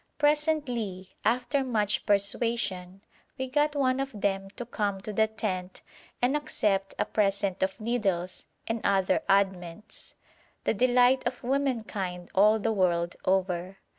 [0.17, 3.03] Presently, after much persuasion,
[3.37, 5.83] we got one of them to come to the tent
[6.23, 10.15] and accept a present of needles and other oddments,
[10.63, 13.77] the delight of womankind all the world over.